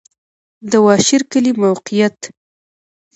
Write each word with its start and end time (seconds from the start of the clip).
د 0.69 0.71
واشر 0.85 1.21
کلی 1.31 1.51
موقعیت 1.63 2.19